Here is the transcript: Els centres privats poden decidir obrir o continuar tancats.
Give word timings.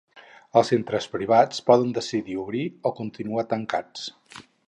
Els 0.61 0.69
centres 0.71 1.07
privats 1.15 1.61
poden 1.67 1.93
decidir 1.99 2.39
obrir 2.45 2.63
o 2.91 2.95
continuar 3.03 3.47
tancats. 3.55 4.09